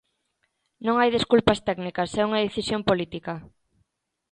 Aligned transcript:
Non 0.85 0.95
hai 0.97 1.09
desculpas 1.17 1.59
técnicas, 1.67 2.09
é 2.21 2.23
unha 2.29 2.43
decisión 2.47 2.81
política. 2.89 3.33